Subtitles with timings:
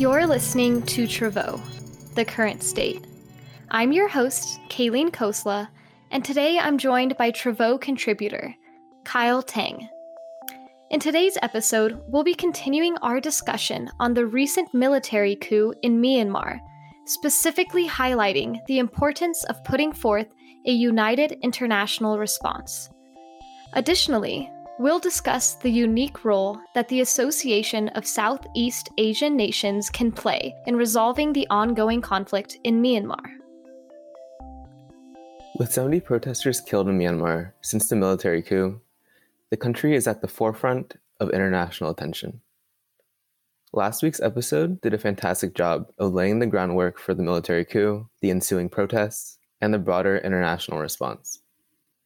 [0.00, 1.60] You're listening to Travaux,
[2.14, 3.04] The Current State.
[3.70, 5.68] I'm your host, Kayleen Khosla,
[6.10, 8.54] and today I'm joined by Travaux contributor,
[9.04, 9.86] Kyle Tang.
[10.90, 16.60] In today's episode, we'll be continuing our discussion on the recent military coup in Myanmar,
[17.04, 20.28] specifically highlighting the importance of putting forth
[20.66, 22.88] a united international response.
[23.74, 24.50] Additionally,
[24.80, 30.74] we'll discuss the unique role that the Association of Southeast Asian Nations can play in
[30.74, 33.36] resolving the ongoing conflict in Myanmar.
[35.58, 38.80] With 70 protesters killed in Myanmar since the military coup,
[39.50, 42.40] the country is at the forefront of international attention.
[43.74, 48.08] Last week's episode did a fantastic job of laying the groundwork for the military coup,
[48.22, 51.39] the ensuing protests, and the broader international response.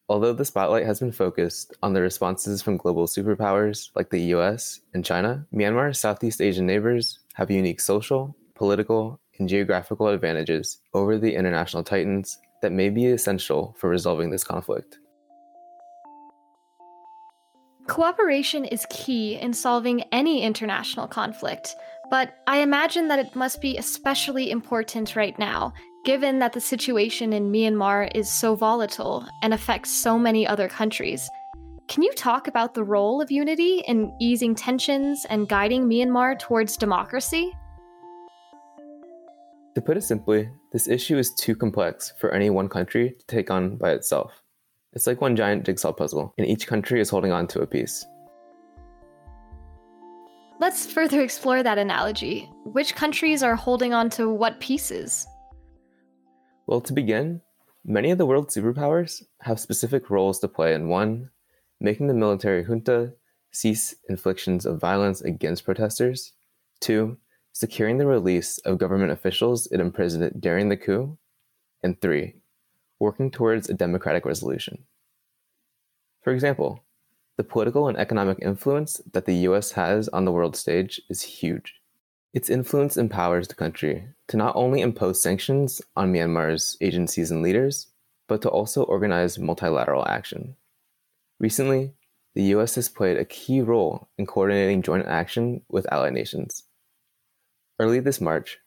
[0.07, 4.81] Although the spotlight has been focused on the responses from global superpowers like the US
[4.93, 11.35] and China, Myanmar's Southeast Asian neighbors have unique social, political, and geographical advantages over the
[11.35, 14.99] international titans that may be essential for resolving this conflict.
[17.87, 21.75] Cooperation is key in solving any international conflict,
[22.11, 25.73] but I imagine that it must be especially important right now,
[26.05, 31.29] given that the situation in Myanmar is so volatile and affects so many other countries.
[31.89, 36.77] Can you talk about the role of unity in easing tensions and guiding Myanmar towards
[36.77, 37.53] democracy?
[39.75, 43.51] To put it simply, this issue is too complex for any one country to take
[43.51, 44.43] on by itself.
[44.93, 48.07] It's like one giant jigsaw puzzle, and each country is holding on to a piece.
[50.61, 52.49] Let's further explore that analogy.
[52.65, 55.27] Which countries are holding on to what pieces?
[56.67, 57.43] Well, to begin,
[57.85, 61.31] many of the world's superpowers have specific roles to play in one,
[61.79, 63.13] making the military junta
[63.51, 66.33] cease inflictions of violence against protesters,
[66.81, 67.19] two,
[67.53, 71.19] securing the release of government officials it imprisoned during the coup,
[71.83, 72.37] and three,
[72.99, 74.85] working towards a democratic resolution.
[76.23, 76.83] For example,
[77.37, 81.75] the political and economic influence that the US has on the world stage is huge.
[82.35, 87.87] Its influence empowers the country to not only impose sanctions on Myanmar's agencies and leaders,
[88.27, 90.57] but to also organize multilateral action.
[91.39, 91.93] Recently,
[92.35, 96.65] the US has played a key role in coordinating joint action with allied nations.
[97.79, 98.59] Early this March,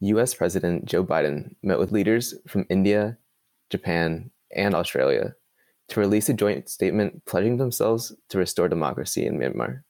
[0.00, 3.16] US President Joe Biden met with leaders from India,
[3.70, 5.34] Japan, and Australia
[5.88, 9.82] to release a joint statement pledging themselves to restore democracy in Myanmar.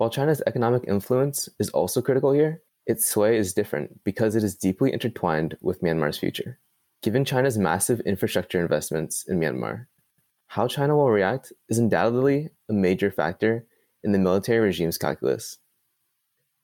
[0.00, 4.56] While China's economic influence is also critical here, its sway is different because it is
[4.56, 6.58] deeply intertwined with Myanmar's future.
[7.02, 9.88] Given China's massive infrastructure investments in Myanmar,
[10.46, 13.66] how China will react is undoubtedly a major factor
[14.02, 15.58] in the military regime's calculus.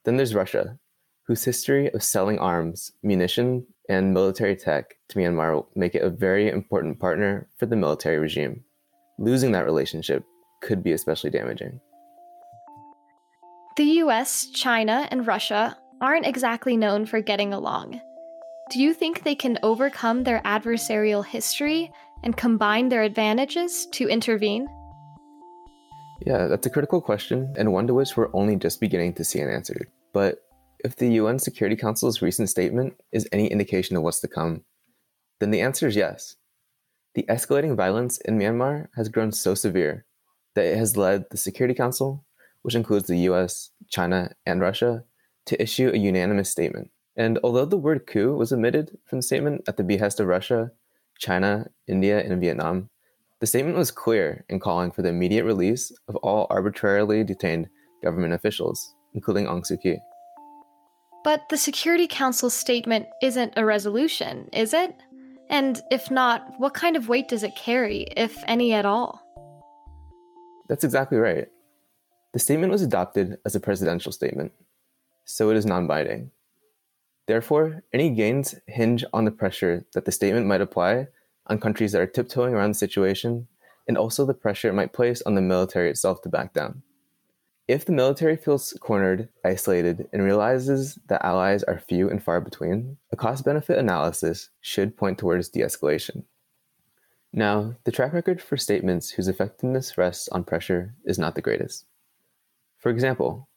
[0.06, 0.78] Then there's Russia,
[1.26, 6.08] whose history of selling arms, munition, and military tech to Myanmar will make it a
[6.08, 8.64] very important partner for the military regime.
[9.18, 10.24] Losing that relationship
[10.62, 11.82] could be especially damaging.
[13.76, 18.00] The US, China, and Russia aren't exactly known for getting along.
[18.70, 21.92] Do you think they can overcome their adversarial history
[22.22, 24.66] and combine their advantages to intervene?
[26.24, 29.40] Yeah, that's a critical question, and one to which we're only just beginning to see
[29.40, 29.88] an answer.
[30.14, 30.38] But
[30.82, 34.64] if the UN Security Council's recent statement is any indication of what's to come,
[35.38, 36.36] then the answer is yes.
[37.14, 40.06] The escalating violence in Myanmar has grown so severe
[40.54, 42.24] that it has led the Security Council,
[42.66, 45.04] which includes the US, China, and Russia,
[45.44, 46.90] to issue a unanimous statement.
[47.16, 50.72] And although the word coup was omitted from the statement at the behest of Russia,
[51.16, 52.90] China, India, and Vietnam,
[53.38, 57.68] the statement was clear in calling for the immediate release of all arbitrarily detained
[58.02, 60.00] government officials, including Aung Suu Kyi.
[61.22, 64.92] But the Security Council's statement isn't a resolution, is it?
[65.48, 69.22] And if not, what kind of weight does it carry, if any at all?
[70.68, 71.46] That's exactly right.
[72.36, 74.52] The statement was adopted as a presidential statement,
[75.24, 76.32] so it is non binding.
[77.26, 81.08] Therefore, any gains hinge on the pressure that the statement might apply
[81.46, 83.48] on countries that are tiptoeing around the situation,
[83.88, 86.82] and also the pressure it might place on the military itself to back down.
[87.68, 92.98] If the military feels cornered, isolated, and realizes that allies are few and far between,
[93.10, 96.24] a cost benefit analysis should point towards de escalation.
[97.32, 101.86] Now, the track record for statements whose effectiveness rests on pressure is not the greatest.
[102.86, 103.48] For example,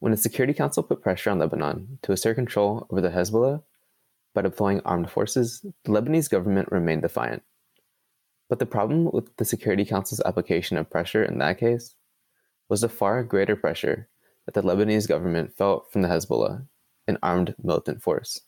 [0.00, 3.62] when the Security Council put pressure on Lebanon to assert control over the Hezbollah
[4.34, 7.44] by deploying armed forces, the Lebanese government remained defiant.
[8.48, 11.94] But the problem with the Security Council's application of pressure in that case
[12.68, 14.08] was the far greater pressure
[14.46, 16.66] that the Lebanese government felt from the Hezbollah,
[17.06, 18.40] an armed militant force.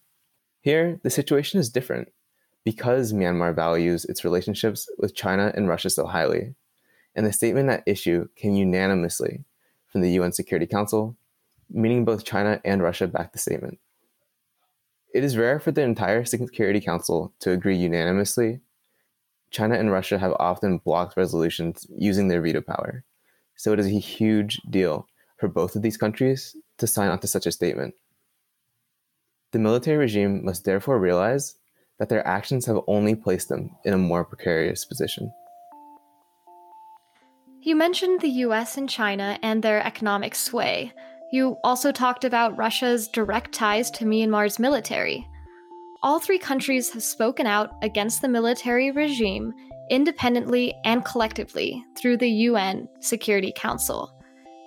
[0.63, 2.09] Here, the situation is different
[2.65, 6.57] because Myanmar values its relationships with China and Russia so highly,
[7.15, 9.45] and the statement at issue came unanimously
[9.95, 11.17] from the UN Security Council,
[11.71, 13.79] meaning both China and Russia backed the statement.
[15.15, 18.59] It is rare for the entire Security Council to agree unanimously.
[19.53, 23.05] China and Russia have often blocked resolutions using their veto power,
[23.55, 25.07] so it is a huge deal
[25.39, 27.95] for both of these countries to sign onto such a statement.
[29.53, 31.55] The military regime must therefore realize
[32.01, 35.33] that their actions have only placed them in a more precarious position.
[37.65, 40.93] You mentioned the US and China and their economic sway.
[41.33, 45.27] You also talked about Russia's direct ties to Myanmar's military.
[46.03, 49.55] All three countries have spoken out against the military regime
[49.89, 54.13] independently and collectively through the UN Security Council.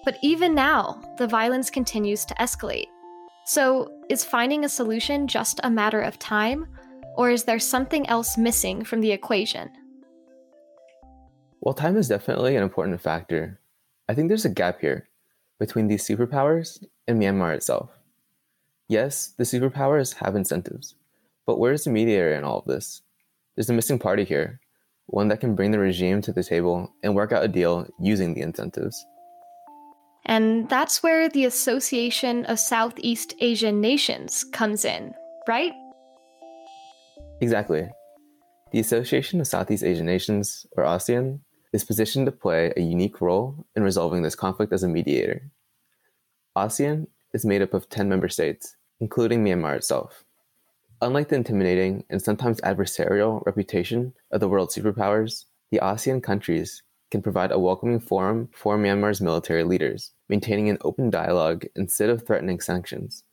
[0.04, 2.88] But even now, the violence continues to escalate.
[3.46, 6.66] So, is finding a solution just a matter of time,
[7.16, 9.70] or is there something else missing from the equation?
[11.68, 13.60] While time is definitely an important factor,
[14.08, 15.10] I think there's a gap here
[15.60, 17.90] between these superpowers and Myanmar itself.
[18.88, 20.96] Yes, the superpowers have incentives,
[21.46, 23.02] but where is the mediator in all of this?
[23.56, 24.62] There's a missing party here,
[25.08, 28.34] one that can bring the regime to the table and work out a deal using
[28.34, 29.06] the incentives.
[30.25, 35.13] And that's where the Association of Southeast Asian Nations comes in,
[35.50, 35.74] right?
[37.42, 37.90] Exactly.
[38.72, 41.42] The Association of Southeast Asian Nations, or ASEAN,
[41.74, 45.52] is positioned to play a unique role in resolving this conflict as a mediator.
[46.56, 50.24] ASEAN is made up of 10 member states, including Myanmar itself.
[51.02, 56.81] Unlike the intimidating and sometimes adversarial reputation of the world superpowers, the ASEAN countries
[57.12, 62.25] can provide a welcoming forum for Myanmar's military leaders, maintaining an open dialogue instead of
[62.25, 63.24] threatening sanctions.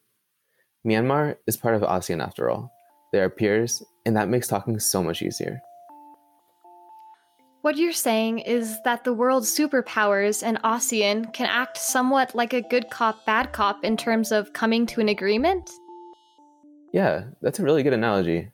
[0.86, 2.70] Myanmar is part of ASEAN after all.
[3.12, 5.62] They are peers, and that makes talking so much easier.
[7.64, 12.60] What you're saying is that the world's superpowers and ASEAN can act somewhat like a
[12.60, 15.70] good cop, bad cop in terms of coming to an agreement?
[16.92, 18.50] Yeah, that's a really good analogy.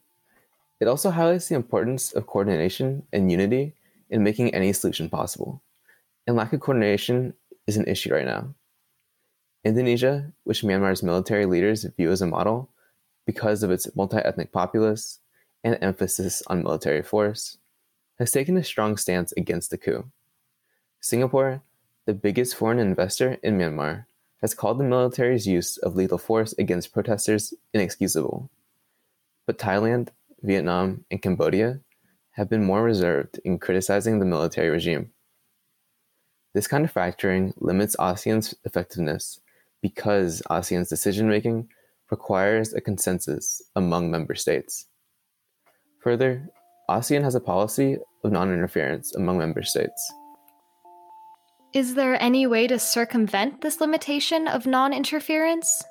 [0.78, 3.74] It also highlights the importance of coordination and unity
[4.10, 5.60] in making any solution possible.
[6.28, 7.34] And lack of coordination
[7.66, 8.54] is an issue right now.
[9.64, 12.70] Indonesia, which Myanmar's military leaders view as a model
[13.26, 15.18] because of its multi ethnic populace
[15.64, 17.58] and emphasis on military force,
[18.20, 20.04] has taken a strong stance against the coup.
[21.00, 21.62] Singapore,
[22.04, 24.04] the biggest foreign investor in Myanmar,
[24.42, 28.50] has called the military's use of lethal force against protesters inexcusable.
[29.46, 30.08] But Thailand,
[30.42, 31.80] Vietnam, and Cambodia
[32.32, 35.12] have been more reserved in criticizing the military regime.
[36.52, 39.40] This kind of fracturing limits ASEAN's effectiveness
[39.80, 41.70] because ASEAN's decision making
[42.10, 44.88] requires a consensus among member states.
[46.00, 46.50] Further,
[46.90, 50.12] ASEAN has a policy of non interference among member states.
[51.72, 55.82] Is there any way to circumvent this limitation of non interference?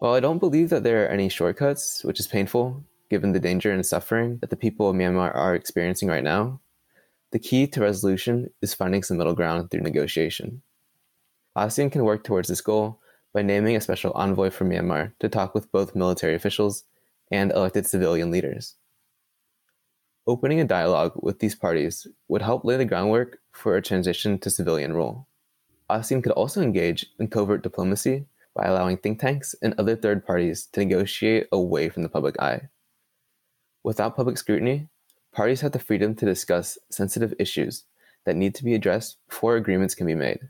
[0.00, 3.70] Well, I don't believe that there are any shortcuts, which is painful given the danger
[3.70, 6.60] and suffering that the people of Myanmar are experiencing right now.
[7.30, 10.62] The key to resolution is finding some middle ground through negotiation.
[11.56, 13.00] ASEAN can work towards this goal
[13.32, 16.84] by naming a special envoy for Myanmar to talk with both military officials
[17.30, 18.74] and elected civilian leaders.
[20.26, 24.48] Opening a dialogue with these parties would help lay the groundwork for a transition to
[24.48, 25.28] civilian rule.
[25.90, 30.66] ASEAN could also engage in covert diplomacy by allowing think tanks and other third parties
[30.72, 32.68] to negotiate away from the public eye.
[33.82, 34.88] Without public scrutiny,
[35.30, 37.84] parties have the freedom to discuss sensitive issues
[38.24, 40.40] that need to be addressed before agreements can be made.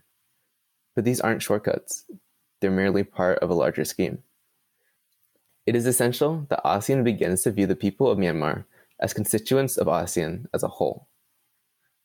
[0.95, 2.05] But these aren't shortcuts,
[2.61, 4.19] they're merely part of a larger scheme.
[5.65, 8.63] It is essential that ASEAN begins to view the people of Myanmar
[8.99, 11.07] as constituents of ASEAN as a whole.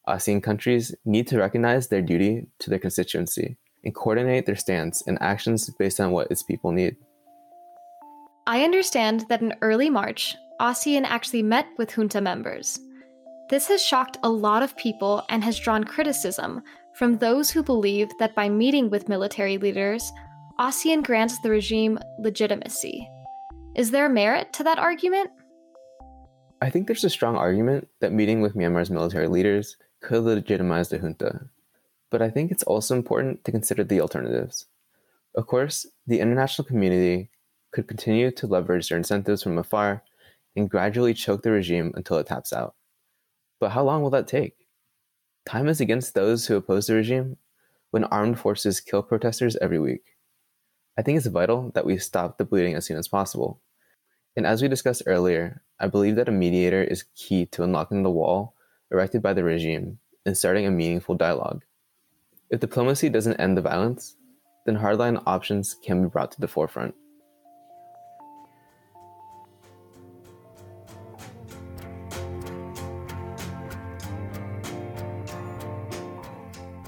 [0.09, 5.19] ASEAN countries need to recognize their duty to their constituency and coordinate their stance and
[5.21, 6.97] actions based on what its people need.
[8.47, 12.79] I understand that in early March, ASEAN actually met with junta members.
[13.49, 16.63] This has shocked a lot of people and has drawn criticism
[16.95, 20.13] from those who believe that by meeting with military leaders,
[20.59, 23.09] ASEAN grants the regime legitimacy.
[23.77, 25.31] Is there merit to that argument?
[26.63, 30.99] I think there's a strong argument that meeting with Myanmar's military leaders could legitimize the
[30.99, 31.49] junta,
[32.11, 34.67] but I think it's also important to consider the alternatives.
[35.35, 37.31] Of course, the international community
[37.73, 40.03] could continue to leverage their incentives from afar
[40.55, 42.75] and gradually choke the regime until it taps out.
[43.59, 44.67] But how long will that take?
[45.47, 47.39] Time is against those who oppose the regime
[47.91, 50.17] when armed forces kill protesters every week.
[50.99, 53.63] I think it's vital that we stop the bleeding as soon as possible.
[54.37, 58.11] And as we discussed earlier, I believe that a mediator is key to unlocking the
[58.11, 58.55] wall
[58.93, 61.65] erected by the regime and starting a meaningful dialogue.
[62.49, 64.17] If diplomacy doesn't end the violence,
[64.67, 66.95] then hardline options can be brought to the forefront.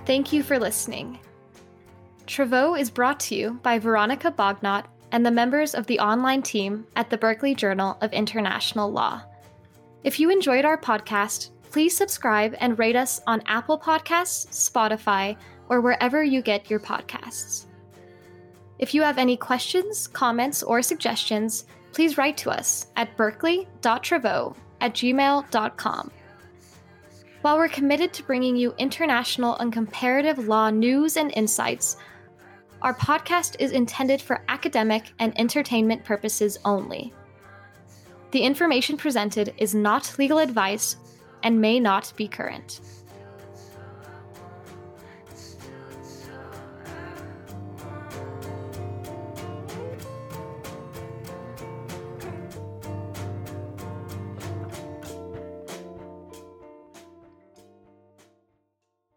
[0.05, 1.19] Thank you for listening.
[2.27, 6.87] Travaux is brought to you by Veronica Bognot and the members of the online team
[6.97, 9.23] at the Berkeley Journal of International Law.
[10.03, 15.37] If you enjoyed our podcast, please subscribe and rate us on Apple Podcasts, Spotify,
[15.69, 17.67] or wherever you get your podcasts.
[18.79, 24.95] If you have any questions, comments, or suggestions, please write to us at berkeley.travaux at
[24.95, 26.11] gmail.com.
[27.43, 31.97] While we're committed to bringing you international and comparative law news and insights,
[32.83, 37.15] our podcast is intended for academic and entertainment purposes only.
[38.33, 40.97] The information presented is not legal advice
[41.45, 42.81] and may not be current.